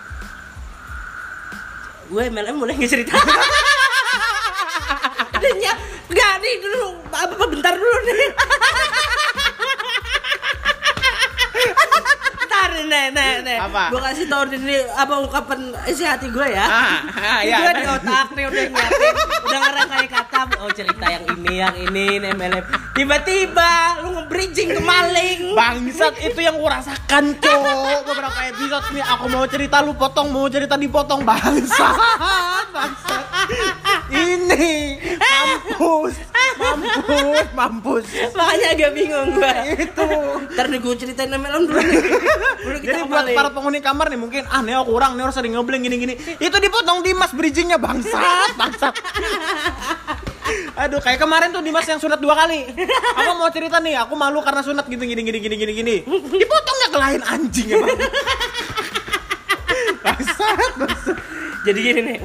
[2.12, 3.16] Gue MLM boleh nggak cerita?
[5.32, 5.72] Adanya
[6.12, 8.36] Enggak nih dulu apa apa bentar dulu nih.
[12.82, 13.58] Nih, nih, nih, nih.
[13.62, 13.84] Apa?
[13.94, 16.66] Gue kasih tau ini apa ungkapan isi hati gue ya.
[16.66, 17.58] Ah, ah, iya.
[17.62, 19.14] gue di otak nih udah nyiapin,
[19.46, 22.64] udah ngerangkai kata, oh cerita yang ini, yang ini, ini MLM.
[22.92, 23.70] Tiba-tiba
[24.02, 25.40] lu nge-bridging ke maling.
[25.54, 28.00] Bangsat itu yang gua rasakan, Cok.
[28.04, 31.22] Beberapa episode nih aku mau cerita lu potong, mau cerita dipotong.
[31.22, 31.96] Bangsat.
[32.74, 33.24] Bangsat.
[34.12, 36.31] Ini mampus.
[36.62, 38.04] Mampus, mampus.
[38.38, 39.54] Makanya agak bingung gue.
[39.82, 40.08] Itu.
[40.54, 42.00] Ntar nih gue ceritain MLM dulu nih.
[42.62, 45.82] Dulu kita Jadi buat para penghuni kamar nih mungkin ah Neo kurang, Neo sering ngebleng
[45.82, 46.14] gini-gini.
[46.38, 48.94] Itu dipotong Dimas bridgingnya bangsat, bangsat.
[50.72, 52.66] Aduh, kayak kemarin tuh Dimas yang sunat dua kali.
[53.18, 55.96] Aku mau cerita nih, aku malu karena sunat gitu gini gini gini gini gini.
[56.06, 57.98] Dipotongnya ke lain anjing ya, Bang.
[60.02, 60.74] Bangsat,
[61.62, 62.16] jadi gini nih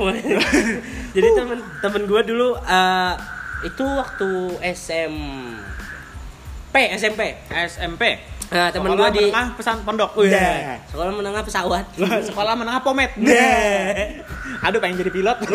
[1.14, 3.14] jadi temen temen gue dulu eh,
[3.60, 4.30] itu waktu
[4.76, 8.04] SMP SMP SMP.
[8.48, 10.16] Nah, temen gua di- menengah pesan pondok.
[10.16, 10.80] Udah.
[10.88, 11.84] sekolah menengah pesawat
[12.32, 13.12] Sekolah menengah pomet.
[14.66, 15.38] Aduh, pengen jadi pilot.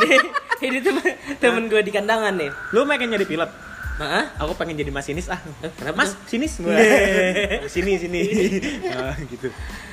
[0.00, 0.16] jadi
[0.60, 1.04] ini temen
[1.40, 3.50] temen gue di kandangan nih Lu pengen jadi pilot?
[3.98, 4.24] Hah?
[4.38, 5.40] Aku pengen jadi masinis ah.
[5.76, 6.56] kenapa Mas, sinis.
[7.68, 8.22] sini sini.
[8.88, 9.50] Ah, gitu.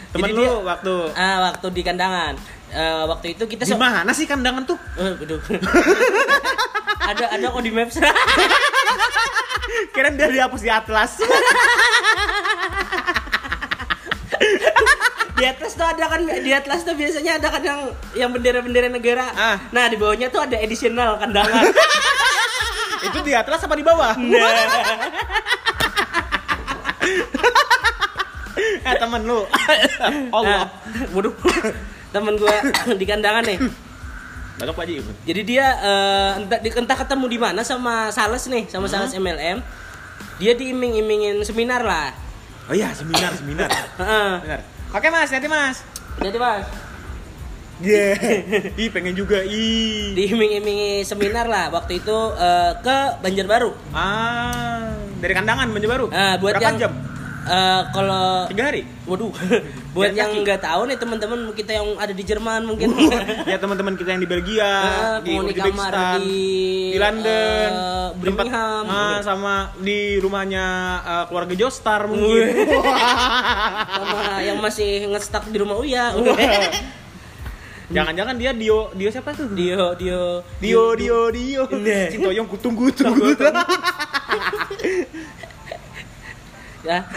[0.08, 2.34] Temen Jadi lu dia- waktu ah waktu di kandangan
[2.68, 4.78] Eh, waktu itu kita di so- mana sih kandangan tuh?
[4.96, 5.40] Eh, aduh.
[7.10, 7.96] ada ada kok di maps
[9.94, 11.12] Kira dia dihapus di atlas.
[15.38, 17.80] di atas tuh ada kan di atlas tuh biasanya ada kan yang
[18.16, 19.58] yang bendera-bendera negara Ah.
[19.70, 21.62] nah di bawahnya tuh ada additional kandangan
[23.00, 24.18] Itu di atlas apa di bawah?
[28.80, 29.46] eh temen lu.
[30.32, 30.66] Allah.
[30.66, 31.34] Nah, waduh.
[32.10, 32.56] Temen gue
[33.02, 33.60] di kandangan nih.
[34.58, 34.86] Batok Pak.
[35.24, 39.62] Jadi dia eh, entah, di- entah ketemu di mana sama sales nih, sama sales MLM.
[40.38, 42.14] Dia diiming-imingin seminar lah.
[42.68, 43.70] Oh iya, seminar, seminar.
[44.02, 44.60] Heeh.
[44.92, 45.78] Oke Mas, nanti Mas.
[46.18, 46.66] Jadi mas,
[47.78, 48.18] Yeah.
[48.82, 49.46] Ih, pengen juga.
[49.46, 50.18] Ih.
[50.18, 51.70] diiming-imingi seminar lah.
[51.70, 53.70] Waktu itu eh, ke Banjarbaru.
[53.94, 56.10] Ah, dari kandangan Banjarbaru.
[56.10, 56.92] Ah, buat Berapa yang jam?
[57.48, 58.84] Eh, kalau Tiga hari.
[59.04, 59.32] Waduh,
[59.96, 62.92] buat Jalan yang nggak tahu nih teman-teman kita yang ada di Jerman mungkin
[63.52, 64.72] ya teman-teman kita yang di Belgia,
[65.18, 66.46] Eh, di kamar Uzbekistan, di,
[66.92, 68.84] di London, eh, tempat- Birmingham.
[68.86, 70.66] ah, sama di rumahnya
[71.26, 72.68] keluarga Jostar mungkin.
[73.98, 76.12] Sama yang masih ngestak di rumah Uya.
[77.88, 79.48] Jangan-jangan dia Dio Dio siapa tuh?
[79.50, 81.64] Dio, Dio, Dio Dio Dio.
[81.72, 82.12] Nah.
[82.12, 83.16] Cintoyong kutung kutung.
[86.88, 87.00] Ya.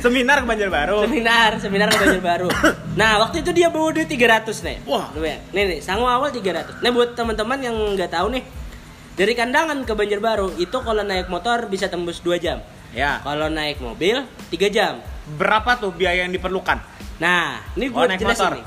[0.00, 1.04] Seminar ke Banjarbaru.
[1.08, 2.48] Seminar, seminar ke Banjarbaru.
[2.94, 4.76] Nah, waktu itu dia bawa duit 300 nih.
[4.86, 5.10] Wah.
[5.18, 5.34] Nih
[5.66, 6.78] nih, sangu awal 300.
[6.78, 8.46] Nah, buat teman-teman yang nggak tahu nih,
[9.18, 12.62] dari kandangan ke Banjarbaru itu kalau naik motor bisa tembus 2 jam.
[12.94, 13.18] Ya.
[13.26, 14.22] Kalau naik mobil
[14.54, 15.02] 3 jam.
[15.34, 16.78] Berapa tuh biaya yang diperlukan?
[17.18, 18.52] Nah, ini Oh, gue naik jelasin motor.
[18.62, 18.64] nih.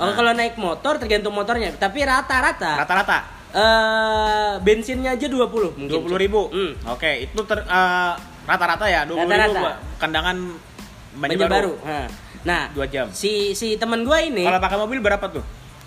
[0.00, 3.18] Oh, kalau naik motor tergantung motornya, tapi rata-rata Rata-rata
[3.50, 5.40] eh bensinnya aja 20
[5.74, 5.88] mungkin.
[5.88, 6.42] dua puluh ribu.
[6.48, 6.72] Hmm.
[6.86, 8.12] Oke, itu ter, eh,
[8.44, 9.60] rata-rata ya dua puluh ribu Rata-rata.
[9.60, 10.36] buat kandangan
[11.14, 11.48] Banjarbaru.
[11.48, 11.74] Banjarbaru.
[11.82, 12.06] Nah,
[12.38, 13.10] Nah, Dua jam.
[13.10, 15.42] si si teman gue ini Kalau pakai mobil berapa tuh?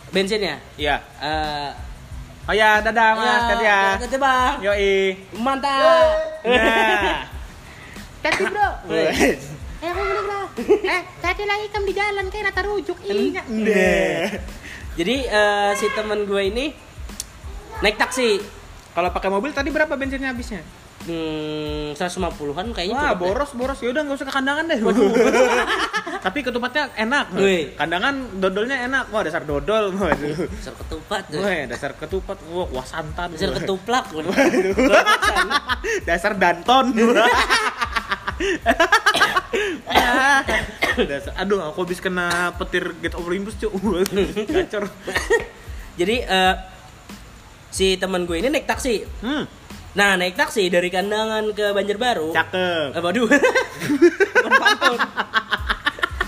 [0.10, 1.00] bensinnya Iya.
[1.18, 1.72] eh
[2.44, 3.80] Oh ya, dadah mas, Kat ya.
[3.98, 4.54] Tete bang.
[4.60, 5.14] Yoi.
[5.32, 6.10] Mantap.
[6.44, 7.24] Nah.
[8.24, 9.38] Tapi bro, eh
[9.80, 10.46] aku bilang lah.
[10.60, 13.42] Eh, tadi lagi kamu di jalan kayak rata rujuk iya.
[13.42, 14.26] Nah.
[14.92, 16.66] Jadi eh, si teman gue ini
[17.82, 18.42] naik taksi.
[18.92, 20.62] Kalau pakai mobil tadi berapa bensinnya habisnya?
[21.02, 23.22] Hmm, 150-an kayaknya Wah, cukup deh.
[23.26, 23.80] boros boros.
[23.82, 24.78] Yaudah nggak usah ke kandangan deh.
[26.26, 27.34] Tapi ketupatnya enak.
[27.34, 27.74] Wih.
[27.74, 29.10] Kandangan dodolnya enak.
[29.10, 29.98] Wah, dasar dodol.
[29.98, 30.46] Waduh.
[30.46, 31.24] Dasar ketupat.
[31.34, 32.38] Wah, dasar ketupat.
[32.54, 33.34] Wah, wah santan.
[33.34, 34.14] Dasar ketuplak.
[36.08, 36.94] dasar Danton.
[41.10, 44.06] dasar, aduh, aku habis kena petir Get of Olympus, cuy.
[44.46, 44.86] Gacor.
[45.98, 46.54] Jadi eh,
[47.72, 49.08] si teman gue ini naik taksi.
[49.24, 49.48] Hmm,
[49.92, 52.32] Nah, naik taksi dari kandangan ke Banjarbaru.
[52.32, 52.96] cakep.
[52.96, 53.28] Eh, waduh.
[54.40, 55.00] bukan pantun.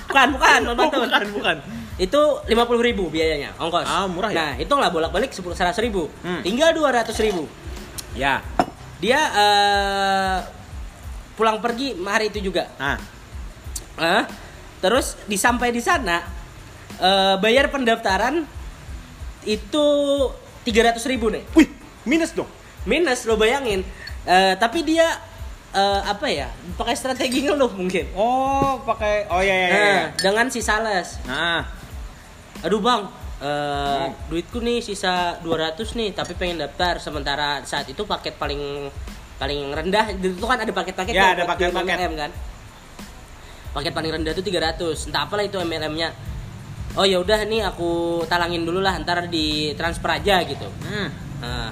[0.04, 1.58] Bukan, bukan, bukan Oh, bukan, bukan.
[1.96, 3.88] Itu 50.000 ribu biayanya, ongkos.
[3.88, 4.36] Ah, murah ya?
[4.36, 6.12] Nah, hitunglah bolak-balik 10 100 ribu.
[6.28, 6.44] Hmm.
[6.44, 7.48] Tinggal 200 ribu.
[8.20, 8.44] Ya.
[9.00, 10.38] Dia eh,
[11.40, 12.68] pulang pergi hari itu juga.
[12.78, 13.00] Nah,
[13.96, 14.28] Hah?
[14.84, 16.20] terus di sampai di sana
[17.00, 18.44] eh, bayar pendaftaran
[19.48, 19.86] itu
[20.64, 21.44] 300 ribu nih.
[21.54, 21.68] wih,
[22.04, 22.48] minus dong.
[22.84, 23.84] Minus lo bayangin.
[24.24, 25.08] Eh, tapi dia
[25.72, 26.48] eh, apa ya?
[26.74, 28.08] Pakai strategi ngeluh mungkin.
[28.14, 29.68] Oh, pakai Oh iya iya.
[29.70, 31.20] Nah, dengan si sales.
[31.24, 31.64] Nah,
[32.62, 33.04] Aduh bang,
[33.40, 34.16] eh, Hmm.
[34.30, 36.96] duitku nih sisa 200 nih, tapi pengen daftar.
[36.96, 38.88] Sementara saat itu paket paling
[39.36, 41.96] paling rendah itu kan ada paket-paket Ya, tuh ada paket-paket.
[41.98, 42.32] MLM kan.
[43.74, 45.10] Paket paling rendah tuh 300.
[45.10, 46.14] Entah apalah itu MLM-nya.
[46.94, 50.70] Oh ya udah nih aku talangin dulu lah ntar di transfer aja gitu.
[50.70, 51.08] hmm.
[51.44, 51.70] Nah,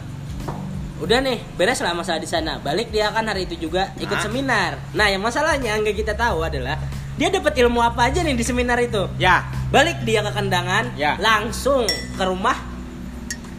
[1.01, 2.57] udah nih beres lah masalah di sana.
[2.61, 4.25] Balik dia kan hari itu juga ikut Hah?
[4.25, 4.71] seminar.
[4.97, 6.77] Nah yang masalahnya yang kita tahu adalah
[7.17, 9.05] dia dapat ilmu apa aja nih di seminar itu.
[9.21, 9.45] Ya.
[9.71, 11.15] Balik dia ke kandangan, Ya.
[11.21, 12.57] langsung ke rumah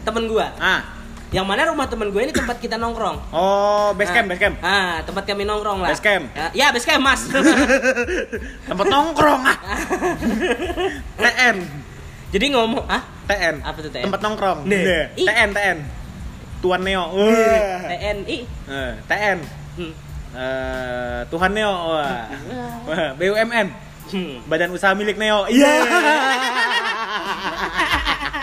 [0.03, 0.51] temen gua.
[0.59, 0.92] Ah.
[1.33, 3.33] Yang mana rumah temen gue ini tempat kita nongkrong.
[3.33, 4.55] Oh, base camp, Nah, base camp.
[4.61, 5.89] Ah, tempat kami nongkrong lah.
[5.89, 6.29] Base camp.
[6.37, 7.25] Ah, ya, base camp, Mas.
[8.69, 9.57] Tempat nongkrong ah.
[11.25, 11.57] TN.
[12.29, 13.65] Jadi ngomong, ah, TN.
[13.65, 14.13] Apa tuh TN?
[14.13, 14.69] Tempat nongkrong.
[15.17, 15.77] TN, TN.
[16.61, 17.09] Tuan Neo.
[17.89, 18.37] TNI.
[19.09, 19.37] TN.
[19.73, 19.93] Hmm.
[20.37, 21.73] Eh, Tuhan Neo.
[21.97, 22.29] Wah.
[22.85, 23.67] Wah, BUMN.
[24.13, 24.37] Hmm.
[24.45, 25.49] Badan usaha milik Neo.
[25.49, 25.81] Iya.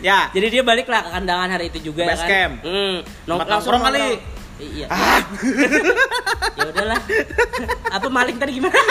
[0.00, 0.30] ya.
[0.30, 2.30] Jadi dia balik lah ke kandangan hari itu juga Base kan.
[2.30, 2.54] camp.
[2.66, 2.96] Hmm.
[3.26, 4.06] Nongkrong kali.
[4.62, 4.86] Iya.
[4.86, 5.20] Ah.
[6.58, 7.00] ya udahlah.
[7.90, 8.78] Apa maling tadi gimana?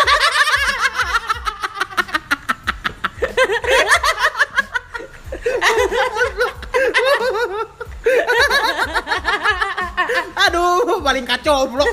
[10.48, 11.88] Aduh, paling kacau blok.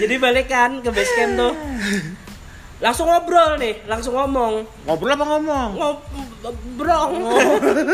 [0.00, 1.52] Jadi balik kan ke base camp tuh.
[2.76, 4.64] Langsung ngobrol nih, langsung ngomong.
[4.84, 5.70] Ngobrol apa ngomong?
[6.46, 7.10] Ngobrol.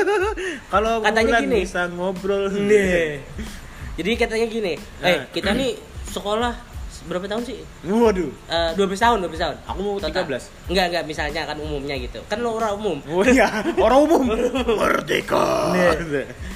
[0.72, 1.64] Kalau Katanya gini.
[1.64, 2.52] bisa ngobrol.
[2.52, 3.24] Nih.
[3.92, 5.28] Jadi katanya gini, eh Nah.
[5.28, 5.76] kita nih
[6.08, 6.52] sekolah
[7.04, 7.58] berapa tahun sih?
[7.84, 8.30] Waduh.
[8.46, 9.56] Eh 12 tahun, 12 tahun.
[9.66, 10.22] Aku mau Total.
[10.22, 10.70] 13.
[10.70, 12.20] Enggak, enggak, misalnya kan umumnya gitu.
[12.26, 12.98] Kan lo orang umum.
[13.12, 14.22] Oh iya, orang umum.
[14.78, 15.74] Merdeka.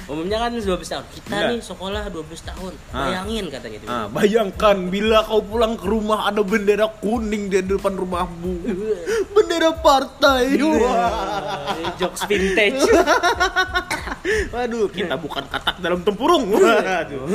[0.07, 1.05] Umumnya kan 12 tahun.
[1.11, 1.47] Kita Iya.
[1.51, 2.73] nih sekolah 12 tahun.
[2.89, 3.11] Ah.
[3.11, 3.91] Bayangin katanya gitu.
[3.91, 8.53] Ah, bayangkan bila kau pulang ke rumah ada bendera kuning di depan rumahmu.
[9.35, 10.57] Bendera partai.
[10.57, 11.75] Wah.
[11.99, 12.81] Jokes vintage.
[14.53, 16.51] Waduh, kita bukan katak dalam tempurung.
[16.51, 17.27] Waduh.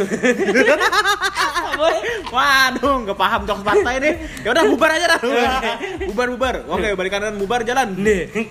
[1.72, 1.96] Boy.
[2.28, 4.14] Waduh, nggak paham jokes partai nih.
[4.40, 5.20] Ya udah bubar aja dah.
[6.08, 6.54] Bubar bubar.
[6.66, 7.94] Oke, balik kanan bubar jalan.
[7.94, 8.50] Nih.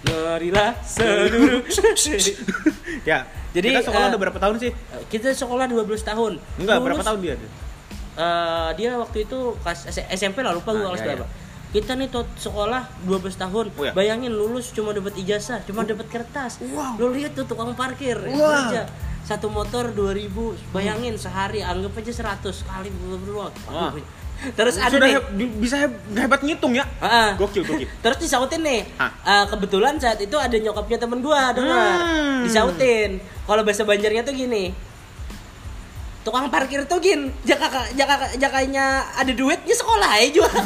[0.00, 1.60] Marilah seluruh.
[3.10, 3.28] ya.
[3.50, 4.70] Jadi, kita sekolah eh, udah berapa tahun sih?
[5.10, 6.32] Kita sekolah 12 tahun.
[6.56, 7.34] Enggak, Lulus, berapa tahun dia?
[8.10, 11.26] eh, dia waktu itu kelas SMP lah lupa gue Ah, kelas iya, berapa.
[11.70, 13.66] Kita nih tot sekolah 12 tahun.
[13.74, 13.92] Oh, iya.
[13.92, 16.58] Bayangin lulus cuma dapat ijazah, cuma dapat kertas.
[16.64, 16.94] Wow.
[16.98, 18.70] Lu lihat tuh tukang parkir Wow.
[18.70, 18.82] kerja.
[19.30, 20.74] Satu motor 2000.
[20.74, 23.54] Bayangin sehari anggap aja 100 kali berdua.
[23.70, 23.94] Wah.
[24.58, 25.14] Terus ada Sudah nih.
[25.38, 26.82] he- bisa he- hebat ngitung ya?
[27.38, 27.86] Gokil, gokil.
[28.02, 28.82] Terus disautin nih.
[28.98, 29.12] Hah?
[29.22, 31.94] Eh, kebetulan saat itu ada nyokapnya temen gua dengar.
[32.02, 32.42] Hmm.
[32.42, 33.22] Disautin.
[33.46, 34.74] Kalau bahasa Banjarnya tuh gini.
[36.20, 37.64] Tukang parkir tuh gin, jaka
[37.96, 40.52] jaka jakanya ada duitnya sekolah aja juga.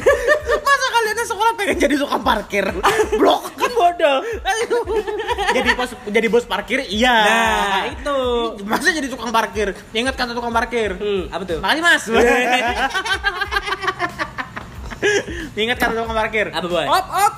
[0.60, 2.64] Masa kalian sekolah pengen jadi tukang parkir?
[3.20, 3.52] Blok.
[3.60, 4.24] kan bodoh.
[5.56, 7.12] jadi bos jadi bos parkir iya.
[7.12, 8.18] Nah, itu.
[8.64, 9.76] Masa jadi tukang parkir?
[9.92, 10.96] Ingat kata tukang parkir.
[10.96, 11.60] Hmm, apa tuh?
[11.60, 12.04] Makasih mas.
[15.60, 16.48] Ingat kata tukang parkir.
[16.48, 16.86] Apa, Boy?
[16.88, 17.34] Op op.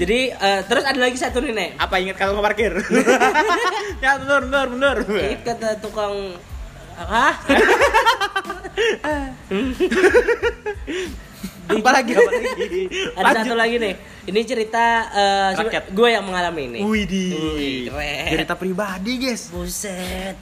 [0.00, 1.70] Jadi eh, terus ada lagi satu nih, Nek.
[1.76, 2.72] Apa ingat kata tukang parkir?
[4.04, 4.96] ya bener bener bener.
[5.04, 6.38] Ini kata tukang
[7.00, 7.32] Hah?
[11.70, 12.12] Apa lagi?
[13.14, 13.94] Ada satu lagi nih.
[14.26, 15.84] Ini cerita eh, Rakyat.
[15.90, 16.80] gue yang mengalami ini.
[16.82, 17.06] Wih,
[17.86, 18.28] keren.
[18.34, 19.48] Cerita pribadi guys.
[19.48, 20.36] Buset.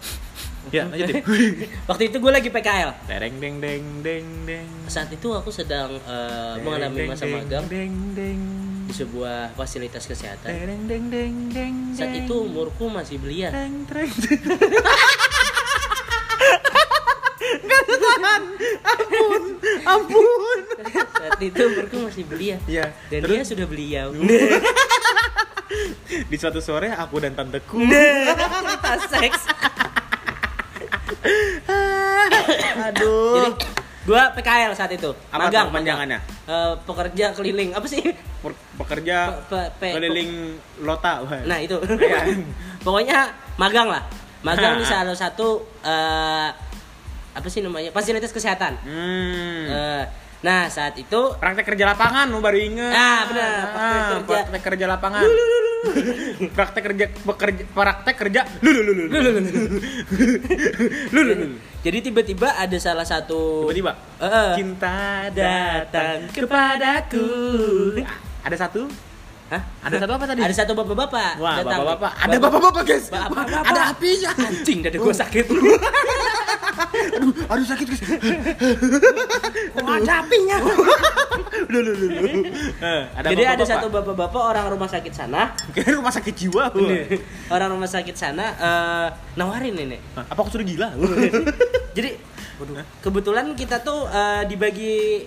[0.69, 1.25] Ya lanjutin.
[1.89, 2.91] Waktu itu gue lagi PKL.
[3.07, 4.69] Tereng deng deng deng deng.
[4.87, 8.41] Saat itu aku sedang eh, mengalami Deng, masa magang Deng deng.
[8.85, 10.49] di sebuah fasilitas kesehatan.
[10.49, 11.75] Tereng deng deng deng.
[11.93, 12.25] Saat deng.
[12.25, 13.53] itu umurku masih belia.
[13.53, 14.41] Treng, treng, treng.
[17.69, 18.43] Gak ada tahan.
[19.89, 20.61] Ampun.
[21.17, 22.57] Saat itu umurku masih belia.
[22.65, 22.93] Iya.
[23.09, 24.13] Dan terus dia sudah beliau.
[26.31, 27.81] di suatu sore aku dan tanteku.
[27.81, 29.41] Cerita seks.
[32.89, 33.35] Aduh.
[33.35, 33.51] Jadi
[34.05, 35.11] gua PKL saat itu.
[35.29, 36.19] Apa magang panjangannya?
[36.49, 38.01] Eh, pekerja keliling apa sih?
[38.41, 41.25] Per- pekerja Pe- pe- keliling lota.
[41.25, 41.41] Wah.
[41.45, 41.77] Nah itu.
[41.85, 42.21] Iya.
[42.87, 44.03] Pokoknya magang lah.
[44.41, 45.03] Magang di Ah.
[45.03, 46.49] salah satu eh,
[47.39, 48.75] apa sih namanya fasilitas kesehatan.
[48.83, 49.65] Hmm.
[49.71, 50.05] Eh,
[50.39, 52.91] nah saat itu Praktek kerja lapangan, lu baru inget.
[52.91, 53.51] Ah, benar.
[53.71, 54.27] Praktek Ah, kerja.
[54.27, 55.23] Praktek kerja lapangan.
[56.59, 58.41] praktek kerja bekerja praktek kerja.
[58.61, 59.07] Lu lu lu lu.
[59.15, 59.21] Lu
[61.23, 61.47] lu lu.
[61.87, 63.95] jadi tiba-tiba ada salah satu Tiba-tiba.
[64.19, 64.53] Eh.
[64.59, 67.27] Cinta datang kepadaku.
[68.43, 68.91] Ada satu?
[69.49, 69.63] Hah?
[69.81, 70.41] Ada satu apa tadi?
[70.45, 71.41] Ada satu bapak-bapak.
[71.41, 72.13] Wah, bapak-bapak.
[72.21, 73.07] Ada bapak-bapak, guys.
[73.09, 73.65] Bapak-bapak.
[73.65, 74.31] Ada apinya.
[74.45, 75.47] Anjing dada gua sakit.
[77.49, 78.03] Aduh, sakit, guys.
[79.75, 80.57] Oh, ada apinya.
[81.67, 82.07] Lu lu lu.
[82.07, 82.29] lu.
[82.79, 83.67] Eh, Jadi ada bapak-bapak.
[83.67, 86.65] satu bapak-bapak orang rumah sakit sana, Kayaknya rumah sakit jiwa.
[87.49, 89.97] orang rumah sakit sana eh, nawarin ini.
[90.13, 90.89] Hah, Apa aku sudah gila?
[91.97, 92.11] Jadi
[93.01, 95.25] kebetulan kita tuh eh, dibagi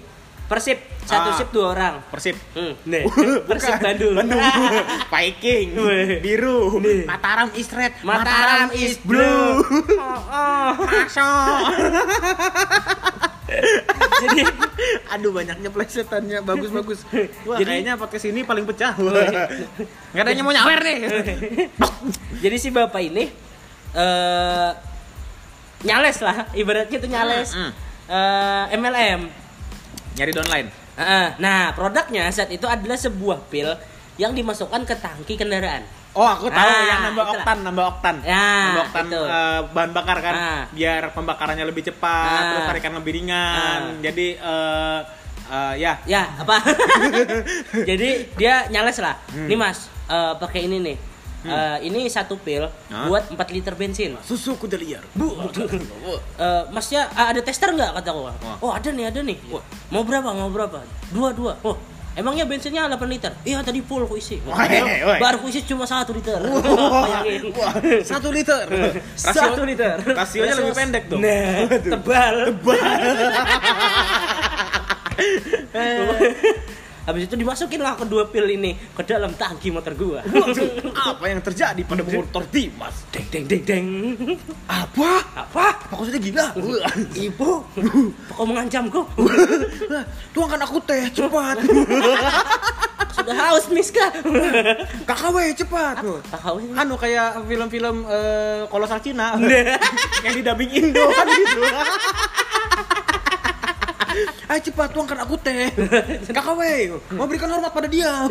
[0.52, 1.34] persip satu Ah.
[1.34, 1.94] sip dua orang.
[2.08, 2.36] Persib.
[2.52, 3.08] Hmm, nih,
[3.50, 4.14] persip Bandung.
[4.14, 4.44] Bandung.
[5.14, 5.68] Viking.
[6.20, 6.76] Biru.
[6.78, 7.08] Nih.
[7.08, 7.96] Mataram is red.
[8.04, 9.64] Mataram is blue.
[10.02, 10.70] Oh, oh.
[10.82, 11.64] Masuk.
[14.22, 14.42] Jadi
[15.10, 17.00] Aduh banyaknya plesetannya bagus bagus.
[17.44, 18.96] Wah Jadi- kayaknya podcast ini paling pecah.
[18.96, 20.98] Nggak ada yang mau nyawer nih.
[22.40, 23.28] jadi si bapak ini
[23.92, 24.72] eh
[25.82, 27.50] nyales lah, ibaratnya tuh nyales.
[27.52, 27.72] Hmm,
[28.04, 29.22] Eh, MLM.
[30.14, 30.68] Nyari di online.
[30.94, 31.28] Heeh.
[31.38, 33.70] Nah, produknya saat itu adalah sebuah pil
[34.16, 35.82] yang dimasukkan ke tangki kendaraan.
[36.12, 37.40] Oh aku tahu Ah, yang nambah itulah.
[37.40, 39.22] oktan, nambah oktan, Ya, nambah oktan itu.
[39.24, 40.62] eh, bahan bakar kan, Ah.
[40.70, 42.48] biar pembakarannya lebih cepat, Ah.
[42.52, 43.80] terus tarikan lebih ringan.
[43.96, 44.04] Ah.
[44.04, 45.00] Jadi eh
[45.48, 46.60] eh, ya, Ya, apa?
[47.90, 49.16] Jadi dia nyales lah.
[49.32, 49.48] Hmm.
[49.48, 50.98] Nih Mas, eh, pakai ini nih.
[51.42, 53.10] Eh, ini satu pil Hah?
[53.10, 54.14] buat 4 liter bensin.
[54.22, 55.02] susu kuda liar.
[55.18, 58.30] Bu, eh, masnya ah, ada tester nggak kata gua?
[58.46, 58.58] Wah.
[58.62, 59.38] Oh ada nih ada nih.
[59.50, 60.86] Wah, mau berapa mau berapa?
[61.10, 61.58] Dua dua.
[61.66, 61.74] Oh
[62.14, 63.34] emangnya bensinnya 8 liter?
[63.42, 64.38] Iya tadi full ku isi.
[64.46, 65.18] Wah, woi, woi.
[65.18, 66.38] Baru ku isi cuma satu liter.
[66.38, 67.26] Wah,
[67.58, 67.74] wah,
[68.06, 68.70] satu liter.
[69.18, 69.98] Satu liter.
[69.98, 71.26] Rasionya lebih pendek dong.
[71.26, 72.36] Nah, tebal.
[77.12, 80.24] Habis itu dimasukin lah kedua pil ini ke dalam tangki motor gua.
[80.96, 83.04] Apa yang terjadi pada motor Dimas?
[83.12, 83.88] deng deng deng deng.
[84.64, 85.20] Apa?
[85.36, 85.92] Apa?
[86.00, 86.56] Sudah gila.
[87.12, 87.52] Ibu,
[88.32, 89.04] kau mengancamku?
[90.32, 91.60] Tuangkan aku teh cepat.
[93.12, 94.08] Sudah haus Miska.
[95.04, 96.00] KKW cepat.
[96.32, 96.80] Tahu ini.
[96.80, 99.36] Anu kayak film-film eh, kolosal Cina
[100.24, 101.62] yang di dubbing Indo kan gitu.
[104.52, 105.72] Ayo cepat tuangkan aku teh.
[106.36, 106.92] Kakak weh.
[107.16, 108.12] Mau berikan hormat pada dia.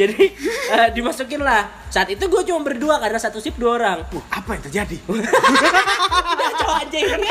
[0.00, 4.08] Jadi eh, uh, dimasukin lah saat itu gue cuma berdua karena satu sip dua orang.
[4.08, 4.96] Uh, apa yang terjadi?
[6.56, 7.28] Coba aja ini.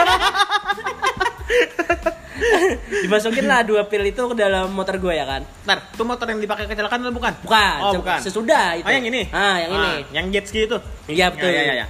[3.03, 5.41] dimasukin lah dua pil itu ke dalam motor gue ya kan.
[5.63, 7.33] Ntar, itu motor yang dipakai kecelakaan atau bukan?
[7.43, 8.19] Bukan, Oh, bukan.
[8.19, 8.85] sesudah itu.
[8.85, 9.21] Oh, yang ini?
[9.29, 9.91] Ah, yang ini.
[10.11, 10.77] Yang jet ski itu?
[11.05, 11.49] Iya betul.
[11.49, 11.87] Ya, ya, ya.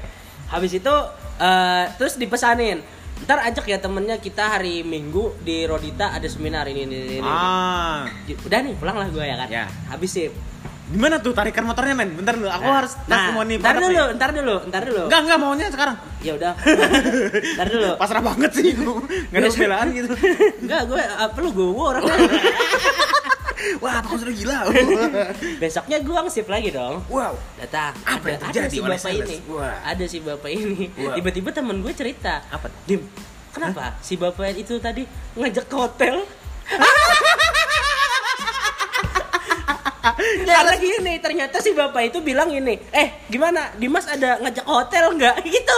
[0.49, 0.93] Habis itu
[1.37, 2.81] eh, terus dipesanin.
[3.19, 7.15] Ntar ajak ya temennya kita hari Minggu di Rodita ada seminar ini ini ini.
[7.19, 7.27] ini.
[7.27, 8.07] Ah.
[8.47, 9.47] Udah nih pulang lah gue ya kan.
[9.51, 9.65] Ya.
[9.87, 10.31] Habis sip.
[10.89, 12.17] Gimana tuh tarikan motornya, men?
[12.17, 14.15] Bentar dulu, aku harus tes Nah, semua nih ntar produk dulu, nih.
[14.17, 15.03] ntar dulu, ntar dulu.
[15.05, 15.95] Enggak, enggak maunya sekarang.
[16.25, 16.53] Ya udah.
[17.55, 17.89] ntar dulu.
[18.01, 18.97] Pasrah banget sih gua.
[19.05, 20.13] Enggak ada pembelaan gitu.
[20.65, 22.17] Enggak, gue apa lu gue orangnya.
[23.83, 24.57] Wah, aku sudah gila.
[25.61, 27.05] Besoknya gue ngesip lagi dong.
[27.05, 27.37] wow.
[27.61, 27.93] Datang.
[28.07, 29.37] Apa ada, ada terjadi si bapak ini.
[29.51, 29.75] Wah.
[29.85, 30.85] Ada si bapak ini.
[31.05, 31.13] Wah.
[31.13, 32.41] Tiba-tiba temen gue cerita.
[32.49, 32.65] Apa?
[32.89, 33.05] Dim,
[33.53, 35.05] kenapa si bapak itu tadi
[35.37, 36.25] ngajak ke hotel?
[40.17, 45.35] Karena gini, ternyata si bapak itu bilang ini, eh gimana, Dimas ada ngajak hotel nggak?
[45.49, 45.77] Gitu.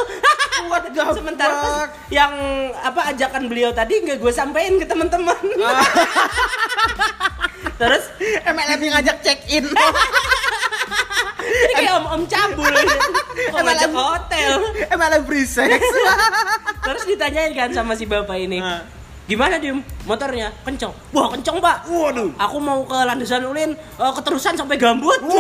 [0.68, 1.90] What the Sementara pas fuck?
[2.14, 2.34] yang
[2.78, 5.36] apa ajakan beliau tadi nggak gue sampein ke teman-teman.
[7.82, 8.04] Terus
[8.46, 9.66] MLM yang ngajak check in.
[11.42, 12.70] Ini kayak om-om cabul
[13.52, 14.60] Kok ngajak hotel
[14.94, 15.82] MLM free sex.
[16.86, 19.01] Terus ditanyain kan sama si bapak ini Nah.
[19.32, 19.80] Gimana Dim?
[20.04, 20.52] Motornya?
[20.68, 22.36] Kenceng Wah kenceng pak Waduh.
[22.36, 25.16] Aku mau ke landasan ulin eh, Keterusan sampai gambut